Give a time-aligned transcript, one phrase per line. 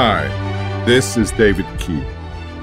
[0.00, 0.28] Hi,
[0.84, 2.04] this is David Key.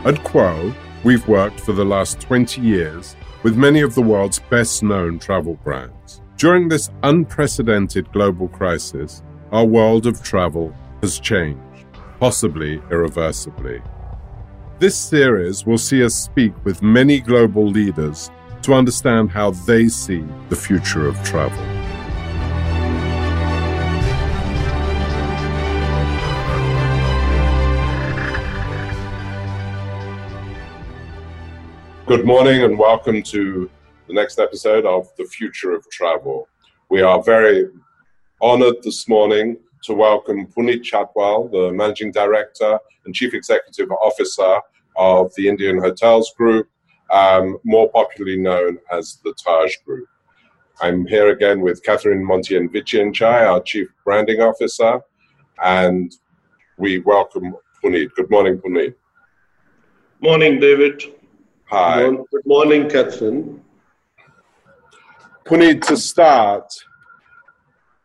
[0.05, 4.81] At Quo, we've worked for the last 20 years with many of the world's best
[4.81, 6.21] known travel brands.
[6.37, 11.85] During this unprecedented global crisis, our world of travel has changed,
[12.21, 13.81] possibly irreversibly.
[14.79, 18.31] This series will see us speak with many global leaders
[18.61, 21.74] to understand how they see the future of travel.
[32.15, 33.69] Good morning and welcome to
[34.07, 36.47] the next episode of The Future of Travel.
[36.89, 37.67] We are very
[38.39, 44.61] honored this morning to welcome Puneet Chhatwal, the Managing Director and Chief Executive Officer
[44.95, 46.69] of the Indian Hotels Group,
[47.11, 50.07] um, more popularly known as the Taj Group.
[50.79, 55.01] I'm here again with Catherine Montian Vichianchai, our Chief Branding Officer,
[55.61, 56.15] and
[56.77, 58.13] we welcome Puneet.
[58.15, 58.95] Good morning, Puneet.
[60.21, 61.03] Morning, David.
[61.69, 62.07] Hi.
[62.07, 63.59] Good morning, Catherine.
[65.45, 66.71] Puneet, to start,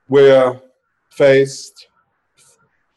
[0.08, 0.58] we're
[1.11, 1.88] faced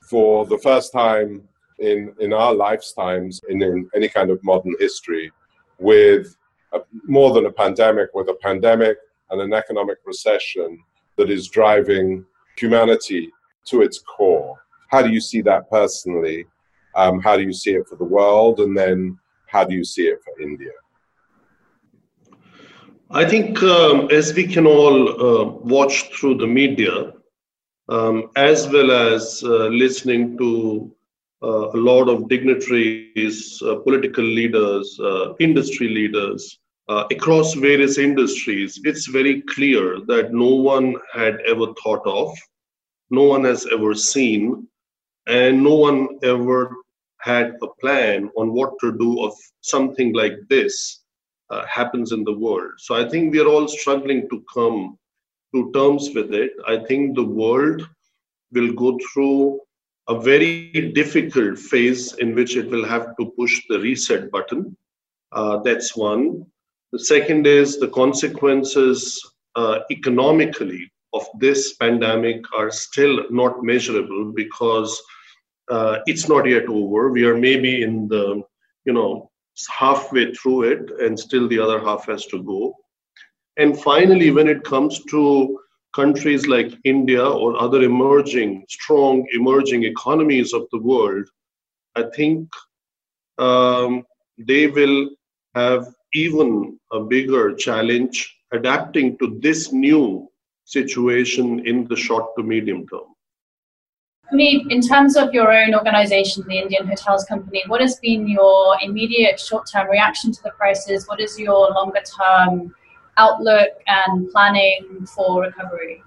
[0.09, 1.45] for the first time
[1.80, 5.34] in, in our lifetimes in, in any kind of modern history
[5.80, 6.38] with
[6.72, 8.95] a, more than a pandemic, with a pandemic
[9.31, 10.81] and an economic recession
[11.17, 12.25] that is driving
[12.56, 13.30] humanity
[13.66, 14.58] to its core.
[14.88, 16.45] How do you see that personally?
[16.95, 18.61] Um, how do you see it for the world?
[18.61, 19.19] And then
[19.54, 20.72] how do you see it for India?
[23.12, 25.44] I think um, as we can all uh,
[25.76, 27.14] watch through the media,
[27.88, 30.92] um, as well as uh, listening to
[31.44, 36.59] uh, a lot of dignitaries, uh, political leaders, uh, industry leaders
[36.90, 42.36] uh, across various industries, it's very clear that no one had ever thought of,
[43.09, 44.68] no one has ever seen,
[45.28, 46.75] and no one ever
[47.23, 51.03] had a plan on what to do if something like this
[51.50, 52.72] uh, happens in the world.
[52.78, 54.97] So I think we are all struggling to come
[55.56, 56.51] to terms with it.
[56.67, 57.88] I think the world
[58.51, 59.62] will go through
[60.09, 64.75] a very difficult phase in which it will have to push the reset button.
[65.31, 66.45] Uh, that's one.
[66.91, 69.19] The second is the consequences
[69.56, 75.01] uh, economically of this pandemic are still not measurable because
[75.69, 77.09] uh, it's not yet over.
[77.09, 78.44] We are maybe in the,
[78.85, 79.31] you know,
[79.69, 82.75] halfway through it, and still the other half has to go.
[83.57, 85.59] And finally, when it comes to
[85.96, 91.28] countries like India or other emerging, strong emerging economies of the world,
[91.95, 92.50] I think
[93.38, 94.03] um,
[94.38, 95.09] they will
[95.53, 100.28] have even a bigger challenge adapting to this new
[100.66, 103.12] situation in the short to medium term.
[104.33, 108.75] Puneet, in terms of your own organization, the Indian Hotels Company, what has been your
[108.81, 111.07] immediate short term reaction to the crisis?
[111.07, 112.73] What is your longer term
[113.17, 116.01] outlook and planning for recovery?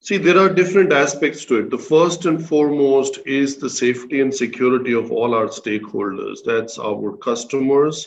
[0.00, 1.70] See, there are different aspects to it.
[1.70, 6.40] The first and foremost is the safety and security of all our stakeholders.
[6.44, 8.06] That's our customers,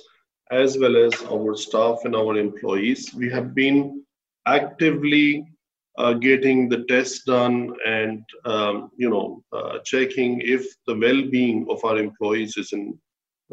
[0.51, 3.15] as well as our staff and our employees.
[3.15, 4.03] We have been
[4.45, 5.52] actively
[5.97, 11.83] uh, getting the tests done and um, you know uh, checking if the well-being of
[11.83, 12.97] our employees is in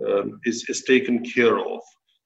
[0.07, 1.81] um, is, is taken care of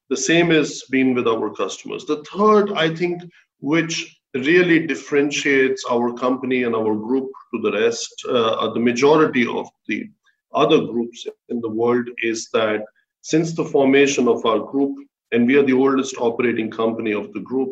[0.09, 2.05] the same has been with our customers.
[2.05, 3.23] The third, I think,
[3.59, 9.67] which really differentiates our company and our group to the rest, uh, the majority of
[9.87, 10.07] the
[10.53, 12.83] other groups in the world, is that
[13.21, 14.95] since the formation of our group,
[15.31, 17.69] and we are the oldest operating company of the group,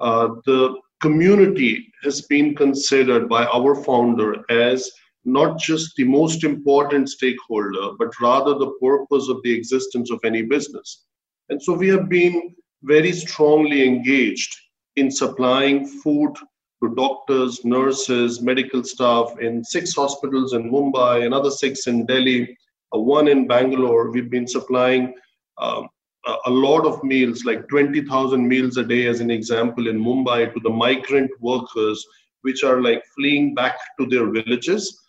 [0.00, 4.90] uh, the community has been considered by our founder as
[5.24, 10.42] not just the most important stakeholder, but rather the purpose of the existence of any
[10.42, 11.04] business.
[11.48, 14.54] And so we have been very strongly engaged
[14.94, 16.34] in supplying food
[16.82, 22.56] to doctors, nurses, medical staff in six hospitals in Mumbai, another six in Delhi,
[22.92, 24.10] one in Bangalore.
[24.10, 25.14] We've been supplying
[25.58, 25.88] um,
[26.26, 30.60] a lot of meals, like 20,000 meals a day, as an example, in Mumbai to
[30.60, 32.04] the migrant workers,
[32.42, 35.02] which are like fleeing back to their villages.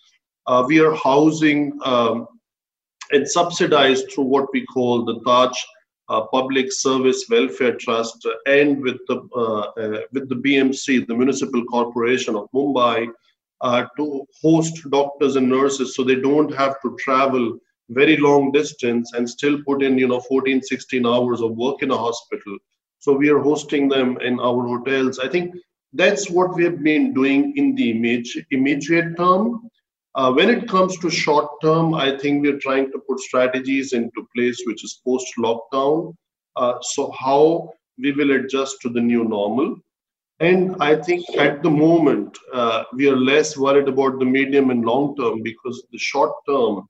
[0.45, 2.27] Uh, we are housing um,
[3.11, 5.57] and subsidized through what we call the Taj
[6.09, 11.65] uh, Public Service Welfare Trust and with the uh, uh with the BMC, the Municipal
[11.65, 13.07] Corporation of Mumbai,
[13.61, 19.13] uh, to host doctors and nurses so they don't have to travel very long distance
[19.13, 22.57] and still put in you know 14 16 hours of work in a hospital
[22.99, 25.55] so we are hosting them in our hotels i think
[25.93, 29.69] that's what we have been doing in the immediate, immediate term
[30.17, 34.27] Uh, when it comes to short term, I think we're trying to put strategies into
[34.35, 36.15] place which is post lockdown.
[36.55, 37.69] Uh, so, how
[37.99, 39.75] we will adjust to the new normal.
[40.39, 44.83] And I think at the moment, uh, we are less worried about the medium and
[44.83, 46.87] long term because the short term,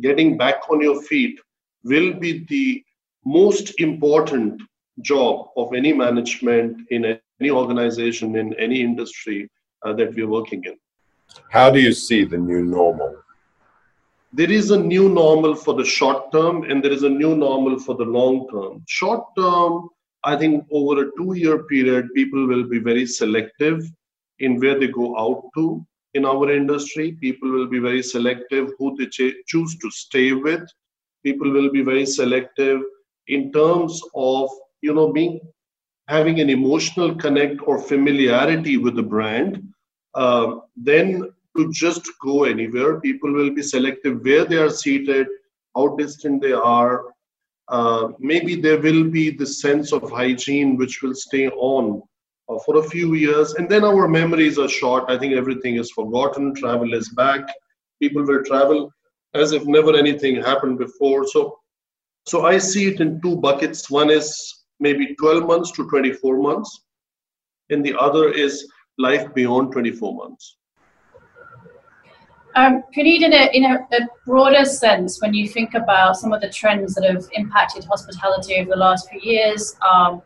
[0.00, 1.38] getting back on your feet,
[1.84, 2.84] will be the
[3.24, 4.60] most important
[5.02, 9.48] job of any management in any organization, in any industry
[9.84, 10.76] uh, that we're working in.
[11.50, 13.16] How do you see the new normal?
[14.32, 17.78] There is a new normal for the short term and there is a new normal
[17.78, 18.84] for the long term.
[18.86, 19.88] Short term,
[20.22, 23.82] I think over a two year period, people will be very selective
[24.38, 25.84] in where they go out to
[26.14, 27.12] in our industry.
[27.12, 29.06] People will be very selective who they
[29.46, 30.62] choose to stay with.
[31.24, 32.80] People will be very selective
[33.28, 34.48] in terms of
[34.82, 35.40] you know being
[36.08, 39.62] having an emotional connect or familiarity with the brand
[40.14, 45.26] uh, then to just go anywhere, people will be selective where they are seated,
[45.76, 47.04] how distant they are.
[47.68, 52.02] Uh, maybe there will be the sense of hygiene which will stay on
[52.50, 55.04] uh, for a few years, and then our memories are short.
[55.08, 56.54] I think everything is forgotten.
[56.54, 57.42] Travel is back.
[58.00, 58.90] People will travel
[59.34, 61.26] as if never anything happened before.
[61.26, 61.58] So,
[62.26, 63.90] so I see it in two buckets.
[63.90, 66.84] One is maybe 12 months to 24 months,
[67.68, 68.66] and the other is
[68.98, 70.56] life beyond 24 months?
[72.56, 76.40] Um, Puneet, in, a, in a, a, broader sense, when you think about some of
[76.40, 80.20] the trends that have impacted hospitality over the last few years, um,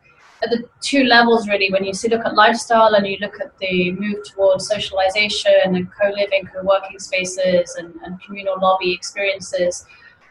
[0.45, 3.57] at the two levels really, when you see, look at lifestyle and you look at
[3.59, 9.87] the move towards socialization and co-living, co-working spaces and, and communal lobby experiences,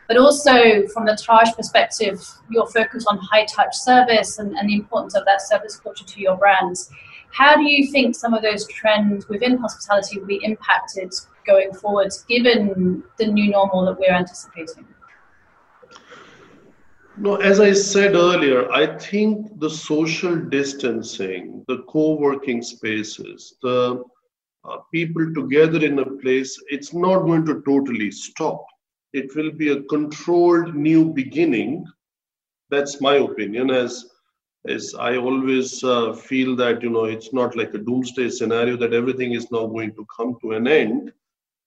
[0.07, 4.75] but also from the Taj perspective, your focus on high touch service and, and the
[4.75, 6.89] importance of that service culture to your brands.
[7.31, 11.13] How do you think some of those trends within hospitality will be impacted
[11.48, 14.86] going forward, given the new normal that we're anticipating?
[17.18, 24.04] No, as I said earlier, I think the social distancing, the co working spaces, the
[24.65, 28.65] uh, people together in a place, it's not going to totally stop.
[29.13, 31.86] It will be a controlled new beginning.
[32.71, 34.06] That's my opinion, as
[34.65, 38.94] is I always uh, feel that you know it's not like a doomsday scenario that
[38.94, 41.12] everything is now going to come to an end.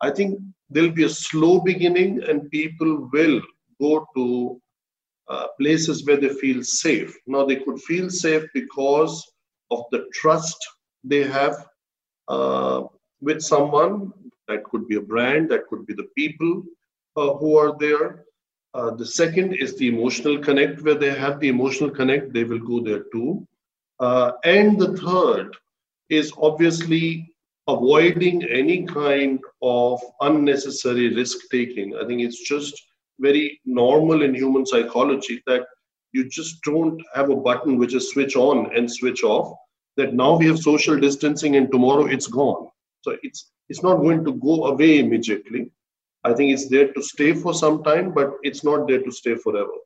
[0.01, 0.41] I think
[0.71, 3.41] there'll be a slow beginning, and people will
[3.81, 4.61] go to
[5.29, 7.17] uh, places where they feel safe.
[7.27, 9.25] Now they could feel safe because
[9.71, 10.57] of the trust
[11.05, 11.67] they have
[12.29, 12.85] uh,
[13.21, 14.13] with someone.
[14.49, 15.51] That could be a brand.
[15.51, 16.63] That could be the people
[17.17, 18.27] uh, who are there
[18.77, 22.59] uh, the second is the emotional connect, where they have the emotional connect, they will
[22.59, 23.47] go there too.
[24.01, 25.57] Uh, and the third
[26.11, 27.33] is obviously
[27.69, 31.97] avoiding any kind of unnecessary risk taking.
[31.97, 32.75] I think it's just
[33.19, 35.65] very normal in human psychology that
[36.13, 39.57] you just don't have a button which is switch on and switch off.
[39.97, 42.69] That now we have social distancing and tomorrow it's gone.
[43.03, 45.71] So it's it's not going to go away immediately.
[46.25, 49.37] I think it's there to stay for some time, but it's not there to stay
[49.37, 49.77] forever.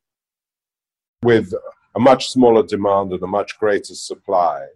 [1.23, 1.53] With
[1.95, 4.67] a much smaller demand and a much greater supply,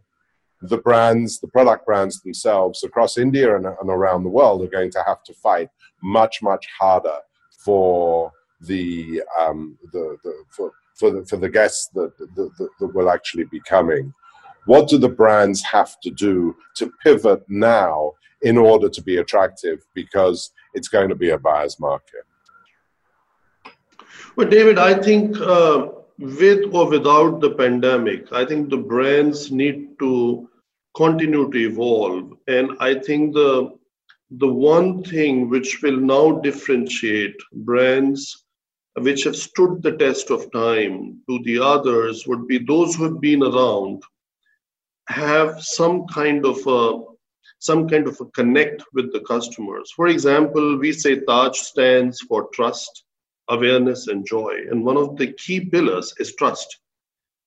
[0.61, 4.90] the brands, the product brands themselves across India and, and around the world are going
[4.92, 5.68] to have to fight
[6.02, 7.18] much, much harder
[7.64, 8.32] for
[8.66, 13.44] the, um, the, the for, for the, for the guests that, that, that will actually
[13.44, 14.12] be coming.
[14.66, 19.85] What do the brands have to do to pivot now in order to be attractive?
[19.94, 22.25] Because it's going to be a buyer's market.
[24.37, 29.99] Well, David, I think uh, with or without the pandemic, I think the brands need
[29.99, 30.49] to
[30.97, 32.33] continue to evolve.
[32.49, 33.76] And I think the
[34.38, 38.43] the one thing which will now differentiate brands
[38.98, 43.20] which have stood the test of time to the others would be those who have
[43.20, 44.02] been around
[45.08, 47.02] have some kind of a
[47.58, 49.90] some kind of a connect with the customers.
[49.96, 53.04] For example, we say Taj stands for trust,
[53.48, 54.54] awareness, and joy.
[54.70, 56.78] And one of the key pillars is trust.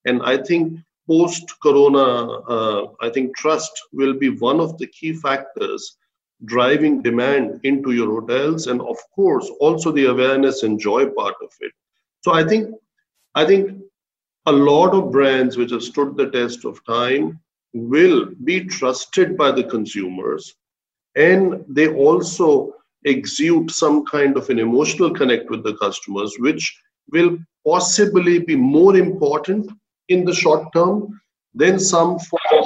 [0.06, 2.08] And I think post corona,
[2.56, 5.98] uh, I think trust will be one of the key factors
[6.46, 11.51] driving demand into your hotels and of course also the awareness and joy part of
[11.62, 11.72] it.
[12.22, 12.75] So i think
[13.36, 13.82] i think
[14.46, 17.39] a lot of brands which have stood the test of time
[17.74, 20.56] will be trusted by the consumers
[21.15, 22.74] and they also
[23.06, 26.79] exude some kind of an emotional connect with the customers which
[27.12, 29.70] will possibly be more important
[30.10, 31.20] in the short term
[31.53, 32.17] than some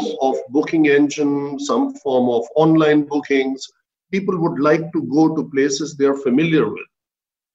[0.02, 3.68] form of booking engine some form of online bookings.
[4.12, 6.88] People would like to go to places they are familiar with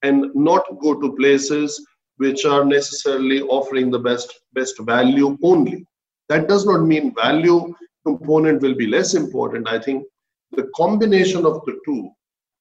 [0.02, 1.84] and not go to places
[2.18, 5.84] which are necessarily offering the best best value only.
[6.28, 7.74] That does not mean value
[8.04, 9.68] component will be less important.
[9.68, 10.04] I think
[10.52, 12.10] the combination of the two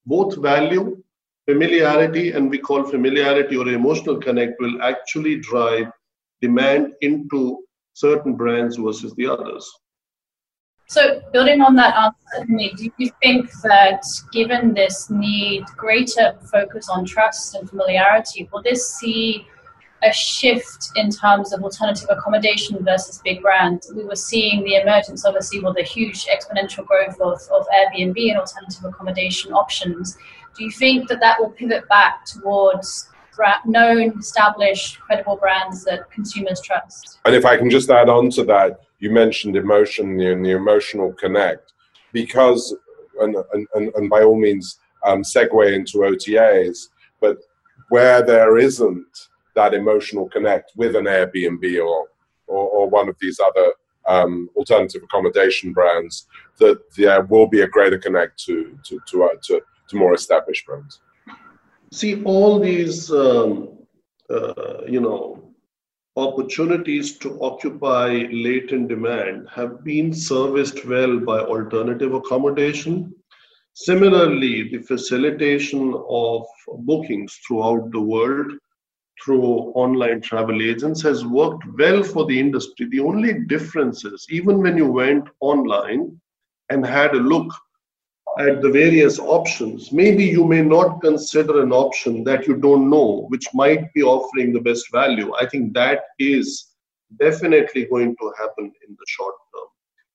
[0.06, 0.98] both value
[1.48, 5.88] familiarity and we call familiarity or emotional connect will actually drive
[6.42, 7.65] demand into
[7.96, 9.68] certain brands versus the others
[10.88, 17.06] so, building on that answer, do you think that given this need greater focus on
[17.06, 19.48] trust and familiarity, will this see
[20.04, 23.92] a shift in terms of alternative accommodation versus big brands?
[23.96, 28.38] We were seeing the emergence, obviously, with the huge exponential growth of, of Airbnb and
[28.38, 30.16] alternative accommodation options.
[30.56, 33.10] Do you think that that will pivot back towards
[33.66, 37.20] known, established, credible brands that consumers trust?
[37.26, 41.14] And if I can just add on to that, you mentioned emotion and the emotional
[41.14, 41.74] connect
[42.14, 42.76] because
[43.20, 46.90] and, and, and by all means um, segue into OTAs,
[47.22, 47.38] but
[47.90, 52.10] where there isn't that emotional connect with an Airbnb or,
[52.48, 53.72] or, or one of these other
[54.08, 56.28] um, alternative accommodation brands,
[56.60, 60.66] that there will be a greater connect to, to, to, uh, to, to more established
[60.66, 61.00] brands.
[61.92, 63.78] See, all these, um,
[64.30, 65.54] uh, you know,
[66.18, 73.14] opportunities to occupy latent demand have been serviced well by alternative accommodation.
[73.74, 76.46] Similarly, the facilitation of
[76.80, 78.52] bookings throughout the world
[79.24, 79.44] through
[79.76, 82.88] online travel agents has worked well for the industry.
[82.90, 86.20] The only difference is, even when you went online
[86.70, 87.54] and had a look
[88.38, 93.26] at the various options, maybe you may not consider an option that you don't know,
[93.30, 95.34] which might be offering the best value.
[95.40, 96.72] I think that is
[97.20, 99.68] definitely going to happen in the short term.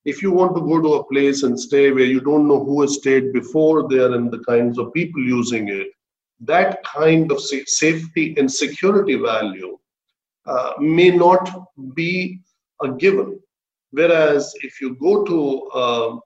[0.05, 2.83] If you want to go to a place and stay where you don't know who
[2.83, 5.89] has stayed before there and the kinds of people using it,
[6.41, 9.79] that kind of safety and security value
[10.47, 12.41] uh, may not be
[12.83, 13.39] a given.
[13.93, 16.19] Whereas if you go to uh,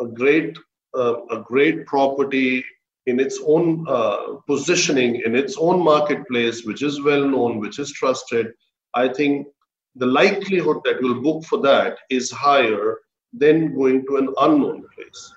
[0.00, 0.58] a great
[0.94, 2.64] uh, a great property
[3.06, 7.92] in its own uh, positioning in its own marketplace which is well known which is
[7.92, 8.52] trusted.
[8.94, 9.46] I think
[9.96, 12.98] the likelihood that you'll book for that is higher
[13.32, 15.34] than going to an unknown place.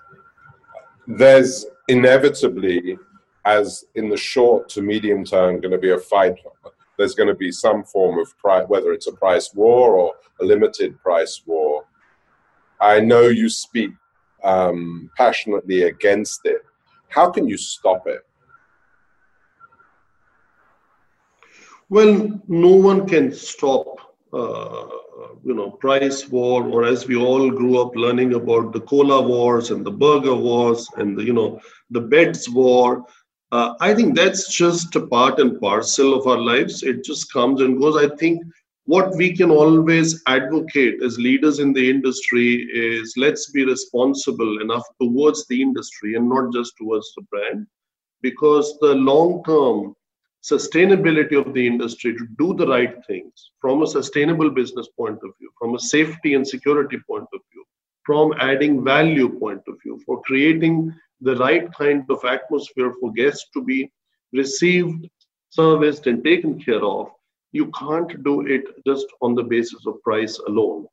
[1.07, 2.97] There's inevitably
[3.45, 6.35] as in the short to medium term going to be a fight.
[6.97, 10.45] There's going to be some form of price whether it's a price war or a
[10.45, 11.85] limited price war
[12.85, 13.91] I know you speak
[14.43, 16.61] um, passionately against it.
[17.09, 18.21] How can you stop it?
[21.89, 23.87] Well, no one can stop,
[24.31, 24.87] uh,
[25.43, 29.71] you know, price war, or as we all grew up learning about the cola wars
[29.71, 33.03] and the burger wars and the, you know, the beds war.
[33.51, 36.83] Uh, I think that's just a part and parcel of our lives.
[36.83, 37.97] It just comes and goes.
[37.97, 38.43] I think
[38.85, 44.85] what we can always advocate as leaders in the industry is let's be responsible enough
[45.01, 47.65] towards the industry and not just towards the brand
[48.21, 49.95] because the long term
[50.43, 55.31] sustainability of the industry to do the right things from a sustainable business point of
[55.39, 57.63] view from a safety and security point of view
[58.05, 63.47] from adding value point of view for creating the right kind of atmosphere for guests
[63.51, 63.91] to be
[64.33, 65.09] received
[65.49, 67.07] serviced and taken care of
[67.59, 70.85] you can't do it just on the basis of price alone.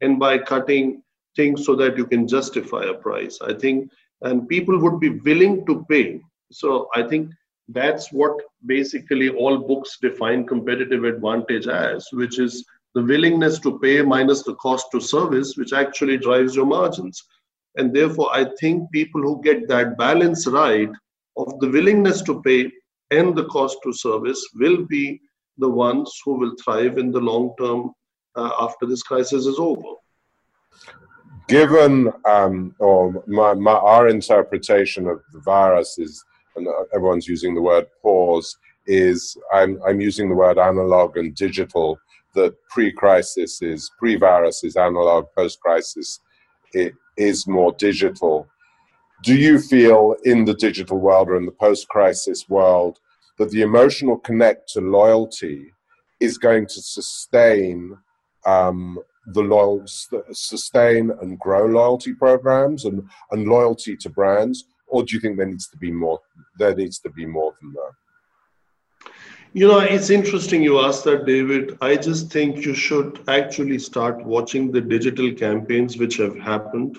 [0.00, 1.02] And by cutting
[1.36, 3.90] things so that you can justify a price i think
[4.22, 6.20] and people would be willing to pay.
[6.50, 7.30] So i think
[7.68, 13.96] that's what basically all books define competitive advantage as which is the willingness to pay
[14.00, 17.22] minus the cost to service which actually drives your margins.
[17.76, 20.90] And therefore i think people who get that balance right
[21.36, 22.60] of the willingness to pay
[23.10, 25.20] and the cost to service will be
[25.58, 27.92] the ones who will thrive in the long term
[28.36, 29.94] uh, after this crisis is over.
[31.48, 36.24] Given um, or my, my, our interpretation of the virus is,
[36.56, 41.98] and everyone's using the word pause, is I'm, I'm using the word analog and digital.
[42.34, 46.20] That pre-crisis is pre-virus is analog, post-crisis
[46.72, 48.46] it is more digital.
[49.22, 52.98] Do you feel in the digital world or in the post-crisis world
[53.38, 55.72] that the emotional connect to loyalty
[56.20, 57.96] is going to sustain
[58.46, 59.84] um, the loyal,
[60.32, 63.02] sustain and grow loyalty programs and,
[63.32, 66.20] and loyalty to brands, or do you think there needs to be more?
[66.58, 69.10] There needs to be more than that.
[69.52, 71.78] You know, it's interesting you asked that, David.
[71.80, 76.98] I just think you should actually start watching the digital campaigns which have happened.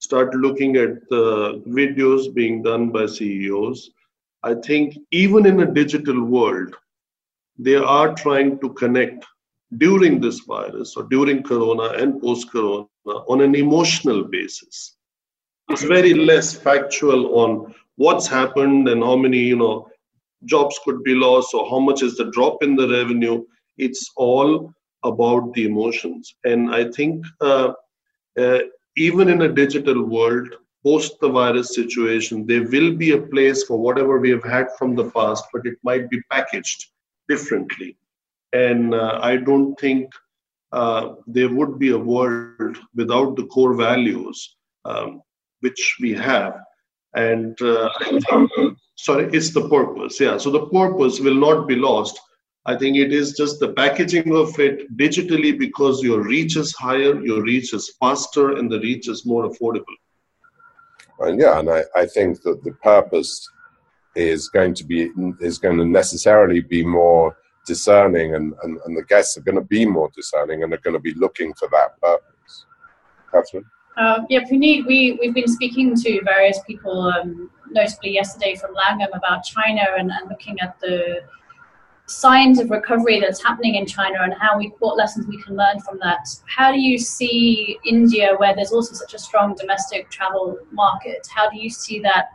[0.00, 3.90] start looking at the videos being done by CEOs,
[4.42, 6.74] I think even in a digital world,
[7.58, 9.24] they are trying to connect
[9.76, 14.96] during this virus or during corona and post corona on an emotional basis.
[15.68, 19.88] It's very less factual on what's happened and how many you know
[20.44, 23.44] jobs could be lost or how much is the drop in the revenue.
[23.76, 24.72] It's all
[25.04, 26.34] about the emotions.
[26.44, 27.72] And i think uh,
[28.38, 28.58] uh,
[28.96, 30.48] even in a digital world
[30.88, 34.94] post the virus situation there will be a place for whatever we have had from
[35.00, 36.86] the past but it might be packaged
[37.32, 37.90] differently
[38.52, 40.20] and uh, i don't think
[40.72, 45.22] uh, there would be a world without the core values um,
[45.60, 46.54] which we have.
[47.14, 47.88] And uh,
[48.96, 50.20] sorry, it's the purpose.
[50.20, 50.36] Yeah.
[50.38, 52.18] So the purpose will not be lost.
[52.66, 57.18] I think it is just the packaging of it digitally because your reach is higher,
[57.24, 59.96] your reach is faster, and the reach is more affordable.
[61.20, 63.50] And yeah, and I, I think that the purpose
[64.14, 65.10] is going to be
[65.40, 69.60] is going to necessarily be more discerning and, and, and the guests are going to
[69.60, 72.66] be more discerning and they're going to be looking for that purpose.
[73.30, 73.64] Catherine?
[73.98, 79.10] Um, yeah, Puneet, we, we've been speaking to various people, um, notably yesterday from Langham,
[79.12, 81.20] about China and, and looking at the
[82.08, 85.78] signs of recovery that's happening in China and how we what lessons we can learn
[85.80, 86.26] from that.
[86.46, 91.28] How do you see India, where there's also such a strong domestic travel market?
[91.34, 92.30] How do you see that?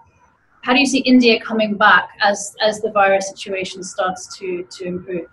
[0.62, 4.86] How do you see India coming back as as the virus situation starts to to
[4.86, 5.28] improve?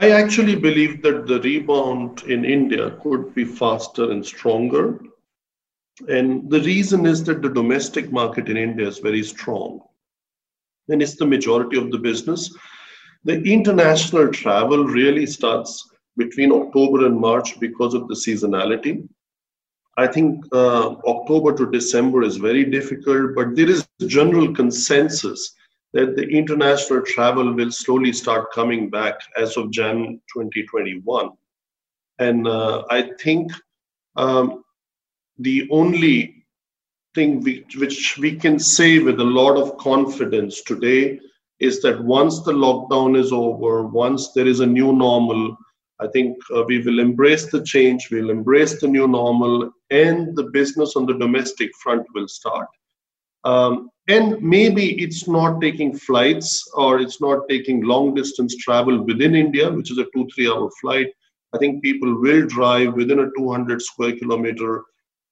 [0.00, 4.98] I actually believe that the rebound in India could be faster and stronger.
[6.08, 9.82] And the reason is that the domestic market in India is very strong.
[10.92, 12.54] And it's the majority of the business.
[13.24, 19.08] The international travel really starts between October and March because of the seasonality.
[19.96, 25.54] I think uh, October to December is very difficult, but there is general consensus
[25.92, 31.30] that the international travel will slowly start coming back as of Jan 2021.
[32.18, 33.52] And uh, I think
[34.16, 34.64] um,
[35.38, 36.41] the only
[37.14, 41.20] thing we, which we can say with a lot of confidence today
[41.60, 45.56] is that once the lockdown is over, once there is a new normal,
[46.00, 50.44] I think uh, we will embrace the change, we'll embrace the new normal, and the
[50.44, 52.66] business on the domestic front will start.
[53.44, 59.34] Um, and maybe it's not taking flights or it's not taking long distance travel within
[59.34, 61.08] India, which is a two, three hour flight.
[61.54, 64.84] I think people will drive within a 200 square kilometer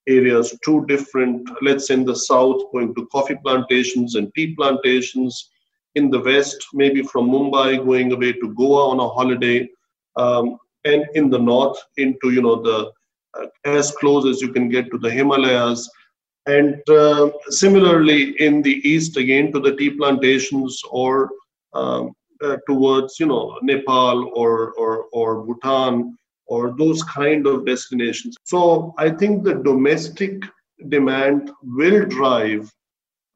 [0.09, 5.51] areas two different, let's say in the south, going to coffee plantations and tea plantations.
[5.97, 9.69] In the west, maybe from Mumbai, going away to Goa on a holiday.
[10.17, 12.93] Um, and in the north, into you know the
[13.35, 15.89] uh, as close as you can get to the Himalayas
[16.47, 21.31] and uh, similarly, in the east, again to the tea plantations or
[21.75, 26.17] um, uh, towards, you know, Nepal or, or, or Bhutan
[26.51, 28.37] or those kind of destinations.
[28.45, 30.45] So I think the domestic
[30.89, 32.71] demand will drive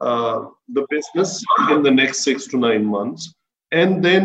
[0.01, 0.47] uh,
[0.77, 3.33] the business in the next six to nine months.
[3.71, 4.25] And then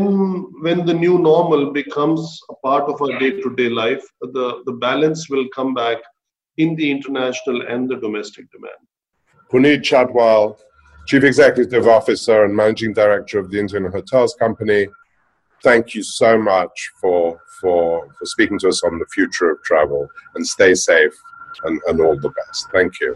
[0.62, 4.74] when the new normal becomes a part of our day to day life, the, the
[4.74, 6.00] balance will come back
[6.58, 8.82] in the international and the domestic demand.
[9.52, 10.60] Puneet Chhatwal,
[11.08, 14.88] Chief Executive Officer and Managing Director of the Indian Hotels Company,
[15.64, 20.08] thank you so much for, for, for speaking to us on the future of travel
[20.36, 21.14] and stay safe
[21.64, 22.68] and, and all the best.
[22.72, 23.16] Thank you.